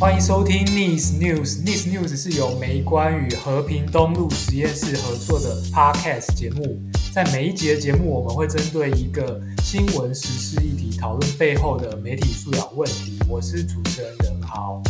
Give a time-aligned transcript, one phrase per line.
[0.00, 1.62] 欢迎收听 Nice News。
[1.64, 6.80] Nice News 是由美观与和平东路实验室合作的 Podcast 节目。
[7.12, 13.18] 在每一集的节目，我们会针对一个新闻时事议题，讨论背后的媒体素养问题。
[13.28, 14.82] 我是主持人任豪。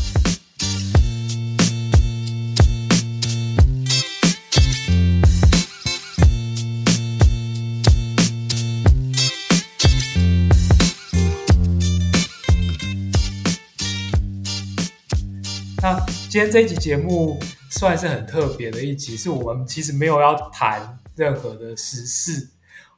[16.35, 17.39] 今天这一集节目
[17.71, 22.49] 算是很特别的一集，是我们其实没有要谈任何的时事，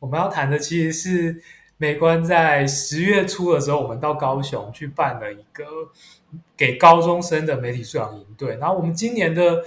[0.01, 1.43] 我们要谈的其实是
[1.77, 5.65] 美观在十月初的时候，我们到高雄去办了一个
[6.57, 8.57] 给高中生的媒体素养营队。
[8.57, 9.63] 然后我们今年的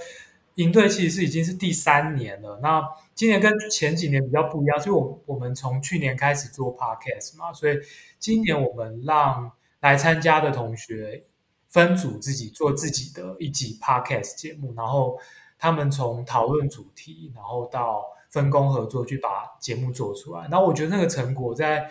[0.56, 2.58] 营队其实是已经是第三年了。
[2.60, 2.82] 那
[3.14, 7.78] 今年跟前几年比较不一样，所以我我们从去年开始做 podcast 嘛，所以
[8.18, 11.22] 今年我们让来参加的同学。
[11.70, 15.18] 分组自己做自己的一集 podcast 节目，然后
[15.58, 20.42] 他们从讨论主题，然后到分工合作去把节目做出来。
[20.50, 21.90] 然后我觉得那个成果在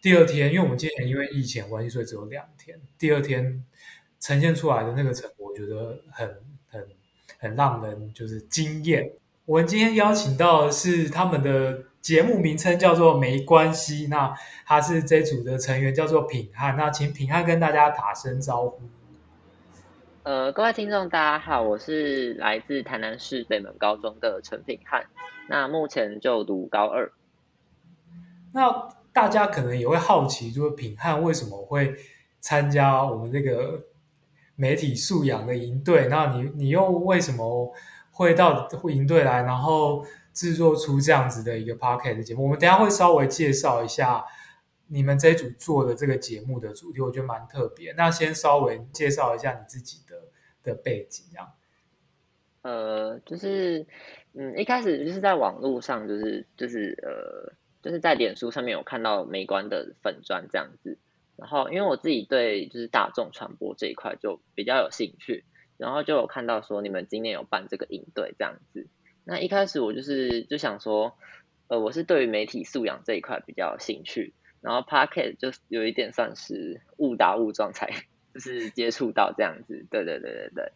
[0.00, 2.80] 第二天，因为我们今年因为疫情关系，所以只有两天。
[2.98, 3.64] 第二天
[4.18, 6.28] 呈现出来的那个成果，我觉得很
[6.70, 6.86] 很
[7.38, 9.12] 很让人就是惊艳。
[9.44, 14.34] 我们今天邀请到的是他们的节目名称叫做《没关系》，那
[14.64, 18.80] 他是这组的成员叫做品翰，那请品翰跟大家打声招呼。
[20.28, 25.06] 呃，各位听众，大家好，我是来自台南市北门高中的陈品翰，
[25.48, 27.10] 那目前就读高二。
[28.52, 31.94] 那大家可能也会好奇，就是品翰为什么会
[32.40, 33.80] 参加我们这个
[34.54, 36.08] 媒体素养的营队？
[36.08, 37.72] 那你你又为什么
[38.12, 42.42] 会到营队来，然后制作出这样子的一个 podcast 的节目？
[42.42, 44.22] 我们等下会稍微介绍一下。
[44.88, 47.92] 你们这一组做的这个节目的主题，我觉得蛮特别。
[47.92, 50.22] 那先稍微介绍一下你自己的
[50.62, 51.52] 的背景，这样。
[52.62, 53.86] 呃，就是，
[54.32, 57.52] 嗯，一开始就是在网络上，就是就是呃，
[57.82, 60.98] 就是在脸书上面有看到美观的粉专这样子。
[61.36, 65.44] 然后，因为我自己对就是大众传播这一块就比较有兴趣，
[65.76, 68.88] 然后就有看到说你们今年有办这个营队这样子。
[69.24, 71.16] 那一开始我就是就想说，
[71.68, 74.34] 呃，我是对于媒体素养这一块比较有兴趣。
[74.60, 77.90] 然后 Podcast 就有一点算是误打误撞才
[78.34, 80.72] 就是接触到这样子，对对对对对。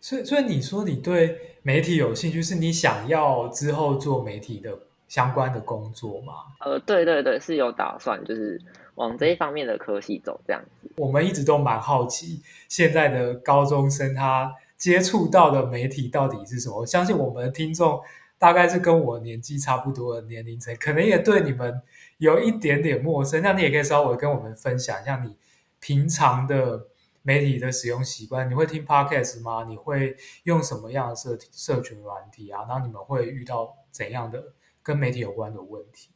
[0.00, 6.34] 所以所以你说你对媒体有兴趣，是你想要之后做媒体的相关的工作吗？
[6.60, 8.60] 呃，对对对，是有打算，就是
[8.96, 10.90] 往这一方面的科系走这样子。
[10.96, 16.80] 我们一直都蛮好奇，现在的高中生他接触到的媒体到底是什么？
[16.80, 17.98] 我相信我们的听众
[18.44, 21.80] 大概是跟我年纪差不多的年龄层，可能也对你们。
[22.18, 25.34] 有一点点陌生，那你也可以稍微跟我们分享一下你
[25.80, 26.88] 平常的
[27.22, 28.48] 媒体的使用习惯。
[28.50, 29.64] 你会听 Podcast 吗？
[29.66, 32.66] 你会用什么样的社社群软体啊？
[32.68, 36.10] 然后你们会遇到怎样的跟媒体有关的问题？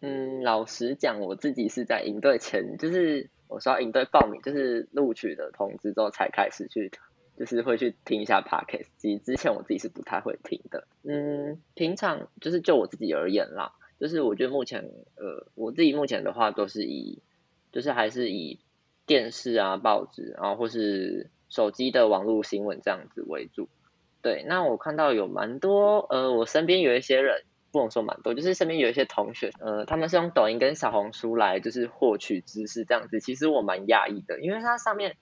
[0.00, 6.90] 嗯，老实讲，我自己是在营队前，就是我说营队报名，就是录取的通知之后才开始去，
[7.40, 8.88] 就是会去听一下 Podcast。
[8.98, 10.86] 其实之前我自己是不太会听的。
[11.04, 13.72] 嗯，平常就是就我自己而言啦。
[13.98, 17.22] 就是我觉得目前，呃，我自己目前的话都是以，
[17.72, 18.58] 就是还是以
[19.06, 23.70] 电视啊、报纸，然后或是手机的网络新闻这样子为主。
[24.20, 33.18] 对，那我看到有蛮多，呃，我身边有一些人，不能说蛮多，就是身边有一些同学，呃，他们是用抖音跟小红书来就是获取知识这样子。
[33.18, 35.16] 其实我蛮讶异的，因为它上面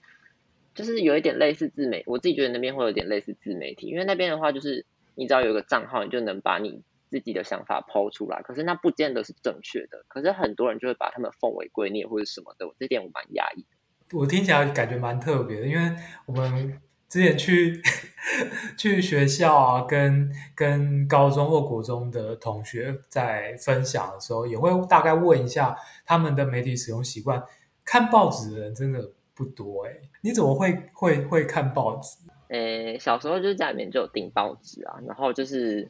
[0.73, 4.85] 就是有一点类似自媒，我自己觉得那边会有点类似自媒体，因为那边的话就是
[5.15, 6.81] 你只要有个账号，你就能把你。
[7.11, 10.05] 自己的想法抛出来，可是那不见得是正确的。
[10.07, 14.15] 可是很多人就会把他们奉为圭臬或者什么的，我这点我蛮讶异的。
[14.15, 15.91] 我听起来感觉蛮特别的，因为
[16.27, 17.81] 我们之前去
[18.77, 25.75] 去学校啊，跟跟高中或国中的同学在分享的时候，也会大概问一下
[26.05, 27.43] 他们的媒体使用习惯。
[27.83, 32.17] 看报纸的人真的不多哎，你怎么会会会看报纸？
[32.49, 35.89] 诶，小时候就是家里面就有订报纸啊，然后就是。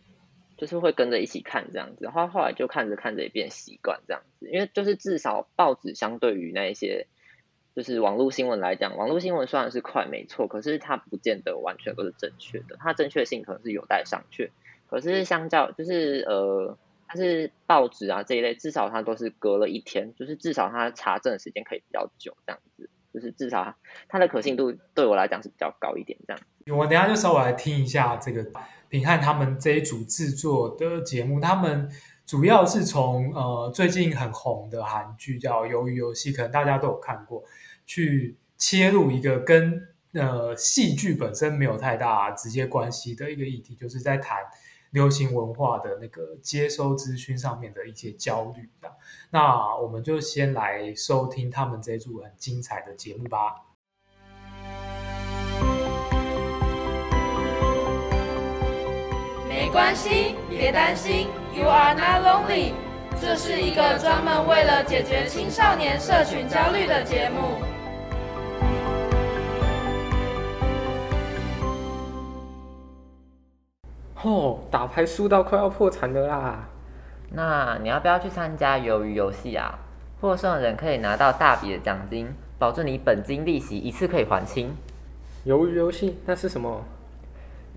[0.60, 7.08] 就是会跟着一起看这样子，然后后来就看着看着也变习惯这样子，因为就是至少报纸相对于那一些
[7.78, 14.50] 就是网络新闻来讲，网络新闻虽然是快没错，可是它不见得完全都是正确的，它正确性可能是有待商榷。
[14.90, 23.76] 可是相较就是呃，它是报纸啊这一类，至少它都是隔了一天，就是至少它查证的时间可以比较久这样子，就是至少
[24.08, 26.42] 它的可信度对我来讲是比较高一点这样。
[26.78, 28.46] 我等下就稍微来听一下这个。
[28.90, 31.88] 品翰他们这一组制作的节目，他们
[32.26, 37.44] 主要是从呃最近很红的韩剧叫《鱿鱼游戏》，可能大家都有看过，
[37.86, 39.80] 去切入一个跟
[40.14, 44.40] 呃戏剧本身没有太大直接关系的一个议题，就是在谈
[44.92, 48.70] 流行文化的那个接收资讯上面的一些焦虑。
[49.30, 53.56] 那我们就先来收听他们这一组很精彩的节目吧。
[59.48, 62.74] 没关系，别担心，You are not lonely。
[63.22, 67.79] 这是一个专门为了解决青少年社群焦虑的节目。
[74.22, 76.68] 哦，打牌输到快要破产了啦！
[77.32, 79.80] 那你要不要去参加鱿鱼游戏啊？
[80.20, 82.28] 获胜的人可以拿到大笔的奖金，
[82.58, 84.76] 保证你本金利息一次可以还清。
[85.46, 86.84] 鱿鱼游戏那是什么？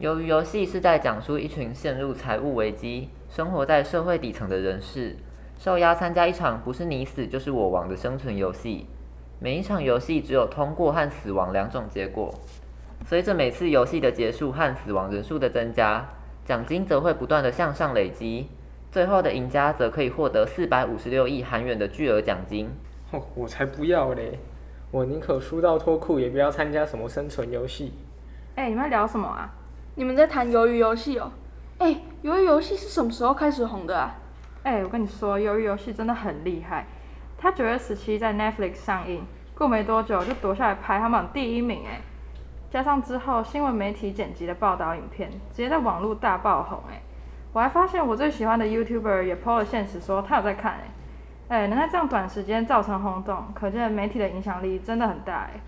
[0.01, 5.17] 鱿鱼游戏是在讲述一群陷入财务危机、生活在社会底层的人士，
[5.61, 8.89] 受邀参加一场不是你死就是我亡的生存游戏。
[9.39, 12.35] 每一场游戏只有通过和死亡两种结果。
[13.07, 16.09] 随着每次游戏的结束和死亡人数的增加，
[16.45, 18.49] 奖金则会不断的向上累积。
[18.91, 22.69] 最后的赢家则可以获得四百五十六亿韩元的巨额奖金。
[23.11, 24.39] 哦，我才不要嘞！
[24.91, 27.95] 我宁可输到脱裤，也不要参加什么生存游戏。
[28.55, 29.51] 哎、欸，你们在聊什么啊？
[29.95, 31.33] 你们在谈鱿鱼游戏哦，
[31.79, 34.15] 哎，鱿鱼游戏是什么时候开始红的啊？
[34.63, 36.87] 哎，我跟你说，鱿鱼游戏真的很厉害。
[37.39, 39.25] 它九月十七在 Netflix 上映，
[39.55, 42.01] 过没多久就夺下来排行榜第一名哎。
[42.73, 47.03] 加上之后新闻媒体剪辑的报道影片，直接在网络大爆红哎。
[47.53, 50.73] 我还发现我最喜欢的 YouTuber 也 PO 了限时说他有在看
[51.49, 55.61] 哎，哎，能在这样短时间造成轰动，可见媒体的影响力真的很大哎。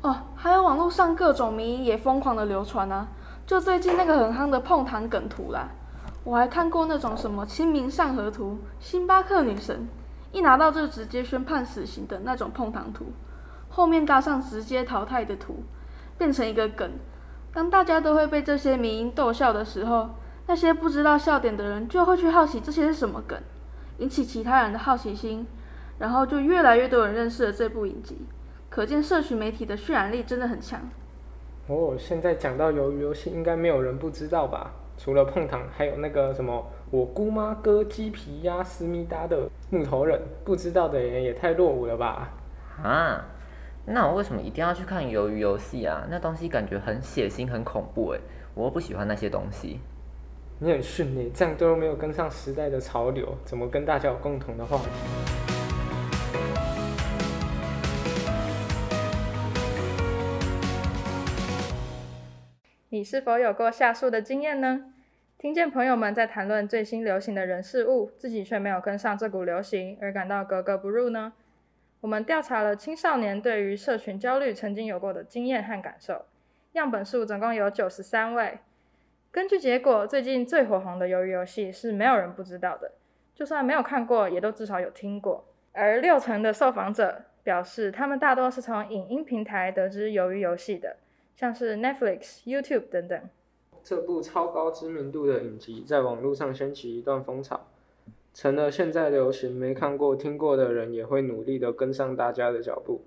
[0.00, 3.06] 哦，还有网络上各种迷也疯狂的流传啊。
[3.46, 5.68] 就最近那个很夯的碰糖梗图啦，
[6.24, 9.86] 我还看过那种什么清明上河图、星巴克女神
[10.32, 13.12] 一拿到就直接宣判死刑的那种碰糖图，
[13.68, 15.62] 后面搭上直接淘汰的图，
[16.20, 16.90] 变成一个梗。
[17.54, 20.10] 当大家都会被这些迷因逗笑的时候，
[20.46, 23.40] 那些不知道笑点的人就会去好奇这些是什么梗，
[23.96, 25.46] 引起其他人的好奇心，
[25.98, 28.18] 然后就越来越多人认识了这部影集。
[28.68, 30.78] 可见社群媒体的渲染力真的很强。
[31.68, 34.72] 哦，现在讲到鱿鱼游戏，应该没有人不知道吧？
[34.98, 42.28] 除了碰糖，还有那个什么我姑妈割鸡皮压思密达的木头人，不知道的人也太落伍了吧？
[42.82, 43.24] 啊，
[43.86, 46.06] 那我为什么一定要去看鱿鱼游戏啊？
[46.10, 48.20] 那东西感觉很血腥、很恐怖诶，
[48.54, 49.80] 我又不喜欢那些东西。
[50.58, 54.84] 你很逊耶，这样都没有跟上时代的潮流，怎么跟大家有共同的话题？
[62.90, 64.92] 你是否有过下述的经验呢？
[65.38, 71.32] 听见朋友们在谈论最新流行的人事物，自己却没有跟上这股流行，而感到格格不入呢？
[72.00, 76.24] 我们调查了青少年对于社群焦虑曾经有过的经验和感受，
[76.72, 78.58] 样本数总共有九十三位。
[79.30, 82.92] 根据结果，最近最火红的鱿鱼游戏是没有人不知道的，
[83.34, 85.44] 就算没有看过，也都至少有听过。
[85.72, 90.96] 而六成的受访者表示，他们大多是从影音平台得知鱿鱼游戏的。
[91.36, 93.18] 像是 Netflix、YouTube 等等，
[93.82, 97.66] 这部超高知名度的影集在网络上掀起一段风潮，
[98.32, 99.54] 成了现在流行。
[99.54, 103.02] 没看过、听过的人也会努力的跟上大家的脚步，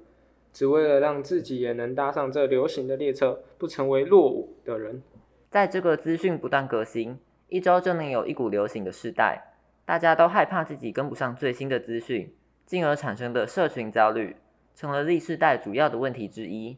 [0.52, 5.02] 只为了让自己也能搭上这流行的列车，不成为落伍的人。
[5.50, 9.54] 在这个资讯不断革新，一周就能有一股流行的时代，
[9.86, 12.34] 大家都害怕自己跟不上最新的资讯，
[12.66, 14.36] 进而产生的社群焦虑，
[14.74, 16.78] 成了 Z 世代主要的问题之一。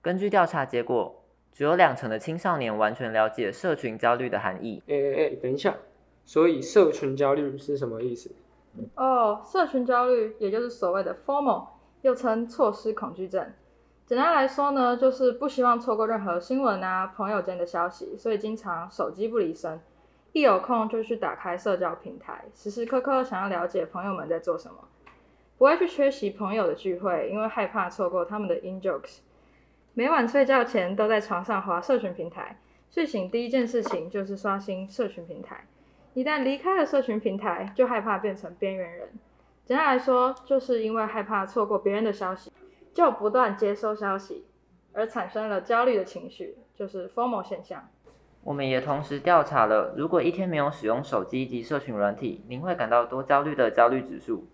[0.00, 1.22] 根据调查结果，
[1.52, 4.82] 只有两成的青少年完全了解社群焦虑的含义。
[4.88, 5.76] 哎哎哎，等一下，
[6.24, 8.30] 所以社群焦虑是什么意思？
[8.96, 11.66] 哦，社群焦虑也就是所谓的 formal，
[12.02, 13.52] 又称错失恐惧症。
[14.06, 19.80] 简单来说呢，就是不希望错过任何新闻啊、朋友间的消息，所以经常手机不离身，
[20.32, 24.76] 一有空就去打开社交平台，时时刻刻想要了解朋友们在做什么。
[25.56, 29.18] 不会去缺席朋友的聚会，因为害怕错过他们的 in jokes。
[29.94, 35.64] 每晚睡觉前都在床上滑社群平台，睡醒第一件事情就是刷新社群平台。
[36.14, 39.08] 一旦离开了社群平台，就害怕变成边缘人。
[39.64, 42.52] 简单来说，就是因为害怕错过别人的消息，
[42.92, 44.44] 就不断接收消息，
[44.92, 47.88] 而产生了焦虑的情绪，就是 FOMO 现象。
[48.44, 54.46] 我们也同时调查了，如果一天没有使用手机及社群软体，您会感到多焦虑的焦虑指数，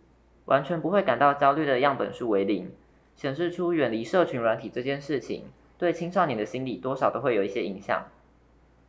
[0.47, 2.73] 完全不会感到焦虑的样本数为零。
[3.17, 5.45] 显示出远离社群软体这件事情，
[5.77, 8.07] 对青少年的心理多少都会有一些影响，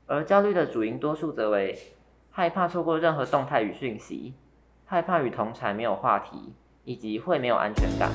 [0.06, 1.78] 而焦虑的主因多数则为
[2.34, 4.34] 害怕错过任何动态与讯息，
[4.86, 6.54] 害怕与同才没有话题，
[6.86, 8.10] 以及会没有安全感。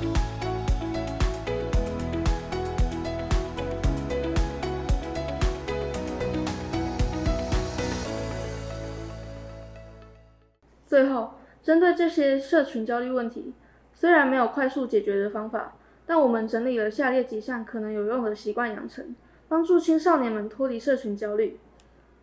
[10.86, 13.52] 最后，针对这些社群焦虑问题，
[13.92, 15.74] 虽然没有快速解决的方法，
[16.06, 19.14] 但我们整理了下列几项可能有用的习惯养成，
[19.46, 21.60] 帮助青少年们脱离社群焦虑：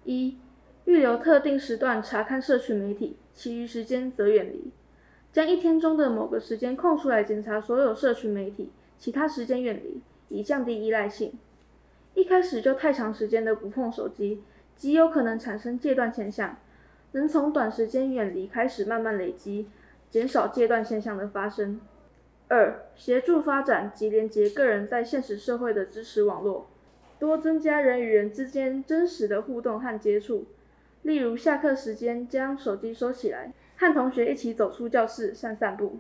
[0.05, 0.39] 一、
[0.85, 4.71] 预留特定时段查看社群媒体，其余时间则远离。
[5.31, 11.33] 将一天中的某个时间空出来检查所有社群媒体，其他时间远离，以降低依赖性。
[12.13, 14.43] 一开始就太长时间的不碰手机，
[14.75, 16.57] 极有可能产生戒断现象。
[17.13, 19.67] 能从短时间远离开始，慢慢累积，
[20.09, 21.79] 减少戒断现象的发生。
[22.49, 26.67] 二、协助发展及连接个人在现实社会的支持网络，
[27.17, 30.45] 多增加人与人之间真实的互动和接触。
[31.03, 35.99] 例如，下课时间将手机收起来，和同学一起走出教室散散步。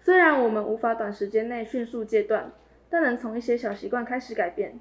[0.00, 2.50] 虽然我们无法短时间内迅速戒断，
[2.88, 4.80] 但能从一些小习惯开始改变，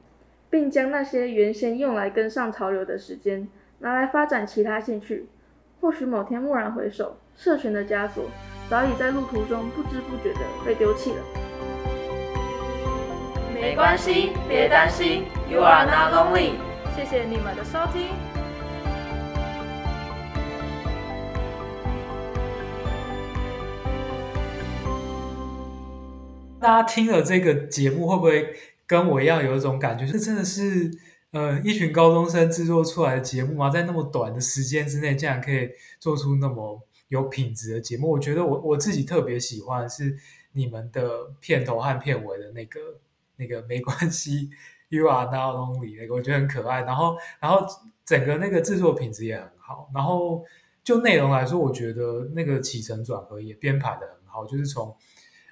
[0.49, 3.47] 并将那些原先用来跟上潮流的时间。
[3.79, 5.27] 拿来发展其他兴趣，
[5.79, 8.25] 或许某天蓦然回首，社群的枷锁
[8.69, 11.23] 早已在路途中不知不觉的被丢弃了。
[13.53, 16.51] 没关系，别担心，You are not lonely。
[16.95, 18.28] 谢谢你们的收听。
[26.59, 28.53] 大家听了这个节目，会不会
[28.85, 30.05] 跟我一样有一种感觉？
[30.05, 30.91] 这真的是。
[31.31, 38.09] 呃，一群高中生制作出来的节目吗，在那么短的时间之内，竟然可以做出那么有品质的节目。
[38.09, 40.17] 我觉得我我自己特别喜欢是
[40.53, 42.79] 你们的片头和片尾的那个
[43.35, 44.49] 那个没关系
[44.87, 46.81] ，You are not lonely 那个，我觉得很可爱。
[46.81, 47.63] 然后然后
[48.03, 49.87] 整个那个制作品质也很好。
[49.93, 50.43] 然后
[50.83, 54.47] 就内容来说，我觉得那个起承转合也编排得很好。
[54.47, 54.97] 就是从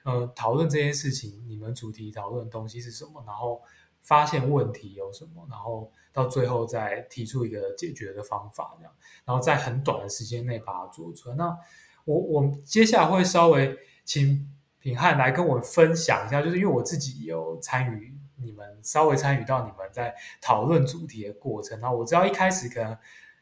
[0.07, 3.61] 呃讨论这件事情，你们主题讨论的东西是什么，然后。
[3.99, 8.93] 发现问题有什么，然后到最后再提出一个解决的方法，这样，
[9.25, 11.35] 然后在很短的时间内把它做出来。
[11.35, 11.57] 那
[12.05, 14.49] 我我接下来会稍微请
[14.79, 21.77] 品汉来跟我分享一下，就是因为我自己有参与你们，稍微参与到你们在讨论主题的过程。
[21.81, 22.97] 然后我知道一开始可能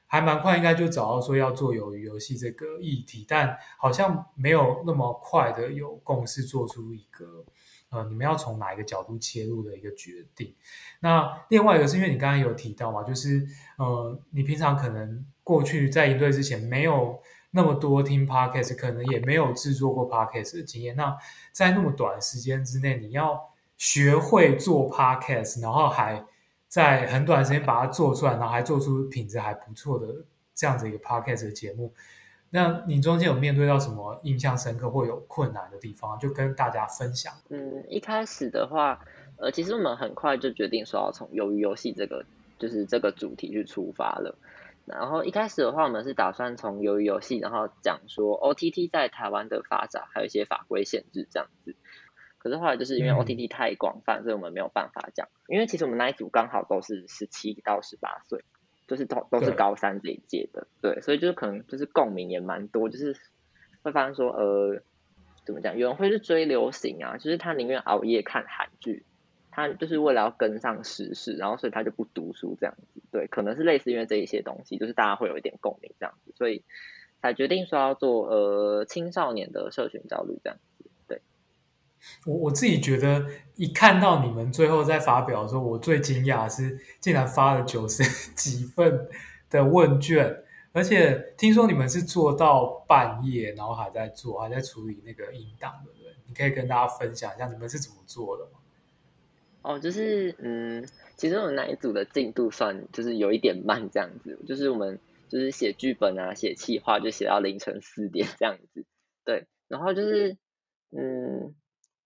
[0.08, 7.46] 还蛮快，应该就找到说要做鱿鱼游戏这个议题，但好像没有那么快的有共识做出一个。
[7.92, 10.54] 呃，你们要从哪一个角度切入的一个决定？
[11.00, 13.48] 那另外一个是因为你刚刚有提到嘛，就是
[13.78, 17.18] 呃，你平常可能过去在营队之前没有
[17.52, 20.96] 那么多听 podcast，可能也没有制作过 podcast 的经验。
[20.98, 21.16] 那
[21.54, 23.40] 在那么短时间之内，你要
[23.78, 26.26] 学会做 podcast，然后还
[26.76, 30.14] 在很短时间把它做出来，然后还做出品质还不错的
[30.54, 31.94] 这样子一个 podcast 的节目。
[32.50, 37.32] 那你中间有面对到什么印象深刻或有困难的地方，就跟大家分享。
[37.48, 39.00] 嗯，一开始的话，
[39.38, 42.26] 呃，其实我们很快就决定说要从鱿鱼游戏这个
[42.60, 44.38] 就是这个主题去出发了。
[44.86, 51.74] 然后一开始的话，我们是打算从鱿鱼游戏，然后讲说 OTT 在台湾的发展，还有一些法规限制这样子。
[52.46, 55.28] 可是后来就是因为 OTT 太广泛，嗯，所以我们没有办法讲。
[55.48, 58.46] 因为其实我们那一组刚好都是十七到十八岁。
[58.88, 63.18] 就是都都是高三这一届的，对，对，所以就是可能就是共鸣也蛮多，就是
[63.82, 64.80] 会发现说，呃，
[65.44, 65.76] 怎么讲？
[65.76, 69.04] 有人会去追流行啊，就是他宁愿熬夜看韩剧，
[69.50, 76.64] 他就是为了要跟上时事，然后所以他就不读书这样子，对，可能是类似因为这一些东西，就是大家会有一点共鸣这样子，所以
[77.24, 80.60] 才决定说要做呃青少年的社群焦虑这样。
[82.26, 83.24] 我我自己觉得，
[83.56, 89.08] 一看到你们最后在发表的时候，我最惊讶是竟然发了九十几份
[89.50, 96.12] 的问卷，而且听说你们是做到半夜，然后还在做，还在处理那个音档，对不对？
[96.28, 98.52] 你可以跟大家分享一下你们是怎么做的吗？
[99.62, 100.84] 哦，就是嗯，
[101.16, 108.84] 其实我们那一组的进度算就是有一点慢，这样子，就是我们就是写剧本啊，写企划就写到凌晨四点这样子，
[109.24, 110.36] 对，然后就是
[110.90, 111.54] 嗯。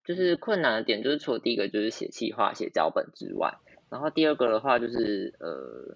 [0.10, 3.60] 就是困难的点，就是除了第一个就是写企划、写脚本之外，
[3.92, 5.96] 然后第二个的话就是呃，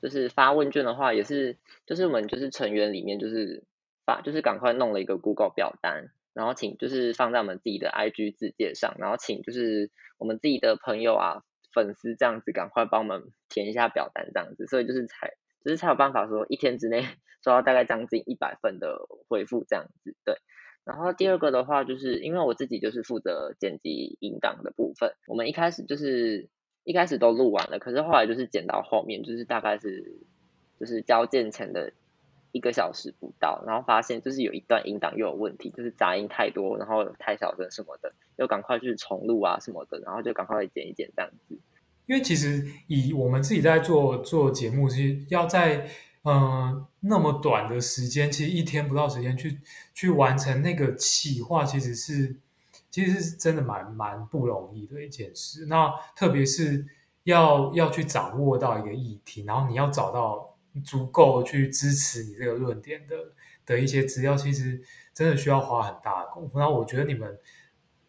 [0.00, 3.64] 就是发问卷的话，也是就是我们就是成员里面就是
[4.06, 11.42] 发，就是赶快弄了一个 Google 表单，然后请就是放在我们自己的 IG 自介上，然后请就是我们自己的朋友啊、
[11.74, 15.32] 粉丝这样子赶快帮我们填一下表单这样子，所以就是才
[15.64, 17.00] 就是才有办法说一天之内
[17.42, 20.36] 收到大概将近一百份的回复这样子，对。
[20.88, 26.48] 然后第二个的话，就是因为我自己就是负责剪辑音档的部分，我们一开始就是
[26.84, 30.14] 一开始都录完了，可是后来就是剪到后面，就是大概是
[30.80, 31.92] 就是交件前的
[32.52, 41.58] 一个小时不到，然后发现就是有一段音档又有问题，就是杂音太多，然后太小声什么的，又赶快去重录啊什么的，然后就赶快剪一剪这样子。
[42.06, 45.86] 因为其实以我们自己在做做节目，其实要在、
[46.22, 49.60] 呃，那么短的时间，其实一天不到时间去
[49.94, 52.36] 去完成那个企划，其实是
[52.90, 55.64] 其实是真的蛮蛮不容易的一件事。
[55.66, 56.84] 那特别是
[57.22, 63.16] 要要去掌握到一个议题，然后你要找到足够去支持你这个论点的
[63.64, 64.82] 的一些资料，其实
[65.14, 66.58] 真的需要花很大的功夫。
[66.58, 67.38] 那我觉得你们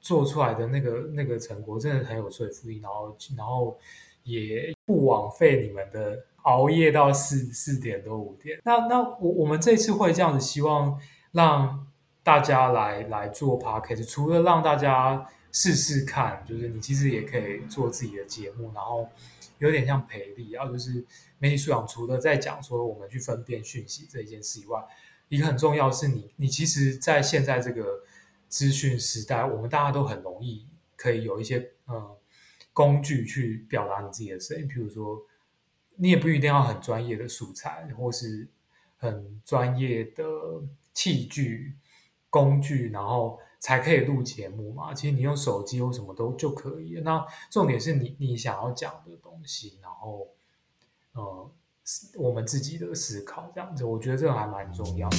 [0.01, 3.79] 做出来的那个那个成果真的很有说服力，然后然后
[4.23, 6.25] 也不枉费你们的。
[6.43, 10.99] 熬夜到四四点多五点，那那我我们这次会这样子，希望
[11.31, 11.87] 让
[12.23, 19.07] 大家来来做 podcast，除了让大家试试看，就是你其实也可以做自己的节目，然后
[19.57, 21.05] 有点像培力，然后就是
[21.39, 24.81] 媒体素养，除了在讲说我们去分辨讯息这一件事以外，
[25.27, 27.83] 一个很重要是你你其实，在现在这个
[28.47, 30.65] 资讯时代，我们大家都很容易
[30.95, 32.15] 可以有一些嗯
[32.71, 35.21] 工具去表达你自己的声音，譬如说。
[36.01, 38.47] 你也不一定要很专业的素材，或是
[38.97, 40.23] 很专业的
[40.93, 41.75] 器具、
[42.29, 44.93] 工具，然后才可以录节目嘛。
[44.93, 47.01] 其实你用手机或什么都就可以。
[47.03, 50.29] 那重点是你你想要讲的东西，然后
[51.11, 51.51] 呃，
[52.15, 55.09] 我们自己的思考这样子，我觉得这个还蛮重要。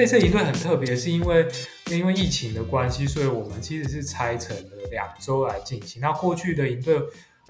[0.00, 1.46] 这次营队很特别，是因为
[1.90, 6.00] 因为疫情的关系，所以我们其实是拆成了两周来进行。
[6.00, 6.98] 那过去的营队，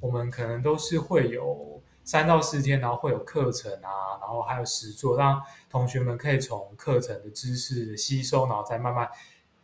[0.00, 5.40] 我们可能都是会有三到四天，然后会有课程啊，然后还有实作，让
[5.70, 9.08] 同学们可以从课程的知识吸收，然后再慢慢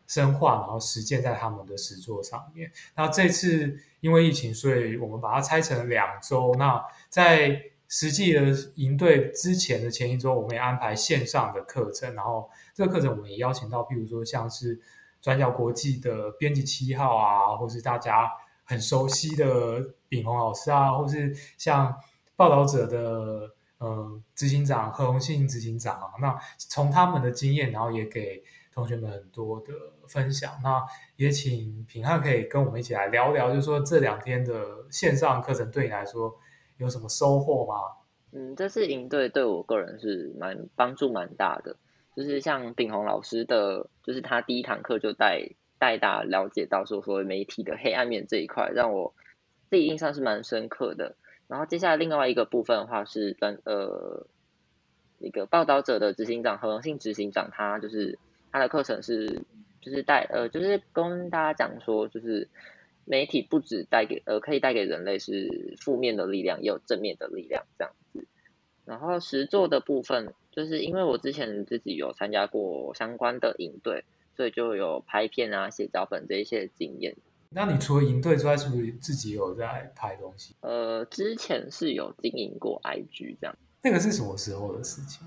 [0.07, 2.71] 深化，然后实践在他们的实作上面。
[2.95, 6.55] 那这次因为疫情，所以我们把它拆成了两周。
[6.57, 8.43] 那在实际的
[8.77, 14.79] 营队之前的前一周，我们也安排线上的课程，然后这个课程我们也邀请到，譬如说像是
[15.23, 18.31] 转角国际的编辑七号啊，或是大家
[18.65, 21.97] 很熟悉的秉宏老师啊，或是像
[22.37, 29.73] 报道者的呃执行长何荣信执行长啊，那从他们的经验，然后也给同学们很多的
[30.07, 30.53] 分享。
[30.63, 30.85] 那
[31.17, 36.39] 也请品翰可以跟我们一起来聊聊，就是说这两天的线上课程对你来说。
[36.79, 37.75] 有什么收获吗？
[38.33, 41.75] 嗯，这次营队对我个人是蛮帮助蛮大的，
[42.17, 49.15] 就是像秉宏老师的，就是他第一堂课就带带大家了解到说所谓媒体的黑暗面这一块，让我
[49.71, 51.15] 自己印象是蛮深刻的。
[51.47, 54.27] 然后接下来另外一个部分的话是跟呃
[55.19, 58.19] 一个报道者的执行长何荣幸执行长，他就是
[58.51, 59.43] 他的课程是
[59.81, 62.49] 就是带呃就是跟大家讲说就是。
[63.09, 68.27] 媒体不只带给呃，可以带给人类是负面的力量，也有正面的力量这样子。
[68.85, 77.15] 然后实作的部分，就是因为我之前自己有参加过相关的营队，所以就有拍片啊、写脚本这一些经验。
[77.51, 80.57] 那你除了营队之外，是不是自己有在拍东西？
[80.63, 83.55] 呃，之前是有经营过 IG 这样。
[83.83, 85.27] 那个是什么时候的事情？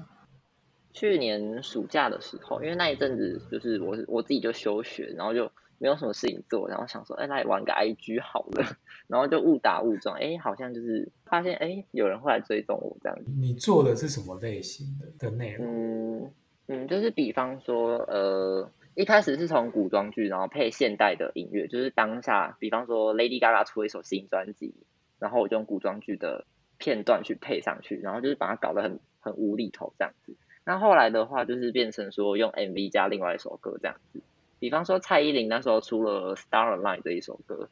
[0.91, 5.51] 去年暑假的时候，因为那一阵子就是我我自己就休学，然后就。
[5.79, 13.31] 没有什么事情做，然后想说，哎，来玩个 IG 好了，然后就误打误撞，哎，好像就是发现，哎，有人会来追踪我这样子。
[13.39, 15.65] 你做的是什么类型的的内容？
[15.65, 16.31] 嗯
[16.67, 24.75] 嗯，就是比方说，呃，一开始是从古装剧，然后配现代的音乐，就是当下，比方说 Lady Gaga 出了一首新专辑，
[25.17, 26.45] 然后我就用古装剧的
[26.77, 30.35] 片段去配上去，然后就是把它搞得很很无厘头这样子。
[30.65, 34.21] 那后来的话，就是变成说用 MV 加另外一首歌这样子。
[34.59, 37.69] 比方说蔡依林那时候出了《Starline》这一首歌，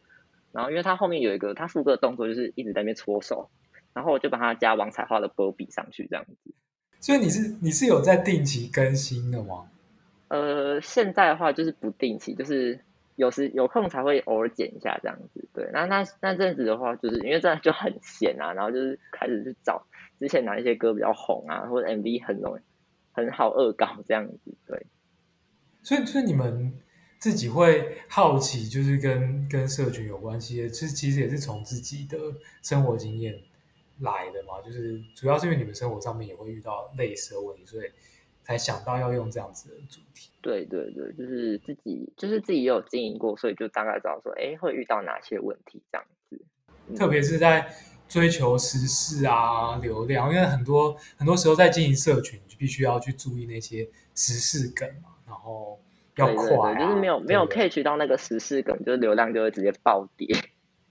[0.52, 3.50] 然后因为他后面有一个他副歌的动作，就是一直在那边搓手，
[3.94, 6.52] 然后我就把它加王彩桦的波比上去这样子。
[7.00, 9.70] 所以你是你是有在定期更新的吗？
[10.30, 12.80] 呃，现在的话就是不定期，就是
[13.16, 15.48] 有时有空才会偶尔剪一下这样子。
[15.54, 19.86] 对，那那那阵子的话，就是因为这样就很闲啊，然后就是开始去找
[20.20, 22.62] 之前哪一些歌比较红啊，或者 MV 很容易
[23.12, 24.86] 很好恶搞这样子，对。
[25.88, 26.74] 所以，所以你们
[27.18, 32.18] 自己会好奇，就是跟跟社群有关系的，其实其实也是从自己的
[32.62, 33.40] 生活经验
[34.00, 34.62] 来的嘛。
[34.62, 37.90] 就是主要是因为你们生活上面也会遇到类似的问题，所以
[38.44, 40.30] 才想到要用这样子的主题。
[40.42, 46.42] 对对对，就是自己就是自己也有经营过，所以就大概知道说，哎，会遇到哪些问题这样子。
[46.88, 47.74] 嗯、特别是在
[48.10, 55.12] 追求时事啊、流量，因为很多很多时候在经营社群，就必须要去注意那些时事梗嘛。
[55.28, 55.80] 然后
[56.16, 60.28] 要快、啊，对对对，就是没有没有 catch 到那个时事梗，就是流量就会直接暴跌。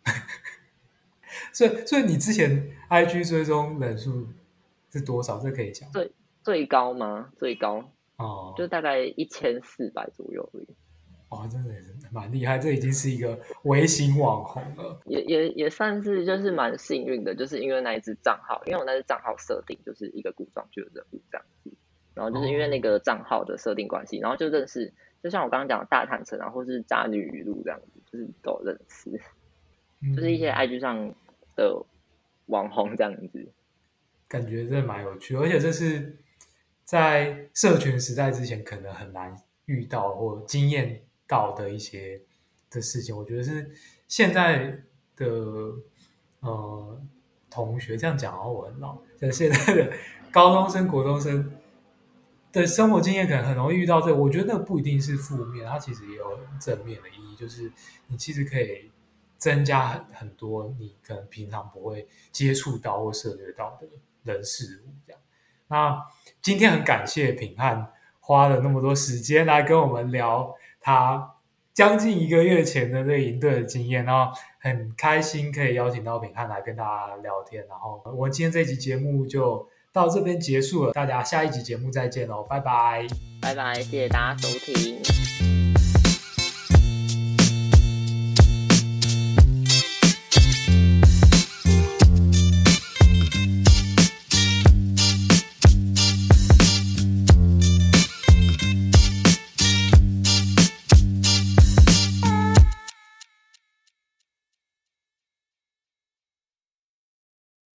[1.52, 4.28] 所以所以你之前 IG 追踪人数
[4.92, 5.38] 是多少？
[5.38, 7.30] 这可以讲最最高吗？
[7.38, 10.68] 最高哦，就大概一千四百左右而已。
[11.28, 15.00] 哦，真的也是蛮厉害，这已经是一个微型网红了。
[15.06, 21.72] 也也也算是就是蛮幸运的，就是因为那一只账号，因为我那只账号设定就是一个古装剧的人物这样子，
[22.16, 24.90] 然后就是因为那个账号的设定关系，然后就认识，
[25.22, 29.10] 就像我刚刚讲的大坦诚啊，或是渣女语录这样子，就是都认识，
[30.16, 31.14] 就是一些 IG 上
[31.54, 31.84] 的
[32.46, 33.46] 网红这样子，
[34.26, 36.16] 感觉真的蛮有趣，而且这是
[36.84, 42.22] 在社群时代之前可能很难遇到或经验到的一些
[42.70, 43.70] 的事情，我觉得是
[44.08, 44.78] 现在
[45.16, 45.26] 的
[46.40, 47.00] 呃
[47.50, 49.92] 同学这样讲，哦，我很老，像现在的
[50.32, 51.50] 高中生、国中生
[52.62, 54.14] 的生活经验，可能很容易遇到这。
[54.14, 57.70] 我觉得那不一定是负面，它其实也有正面的意义，就是
[58.06, 58.90] 你其实可以
[59.36, 63.86] 增加很很多你可能平常不会接触到或涉猎到的
[64.24, 64.90] 人事物。
[65.06, 65.20] 这样，
[65.68, 66.06] 那
[66.40, 70.54] 今天很感谢品汉花了那么多时间来跟我们聊。
[70.80, 71.34] 他
[71.74, 77.66] 将近一个月前的这个营队的经验，然后很开心可以邀请到品汉来跟大家聊天。
[77.68, 83.06] 然后我今天这集节目就到这边结束了，大家下一集节目再见喽，拜拜，
[83.40, 85.35] 拜拜，谢谢大家收听。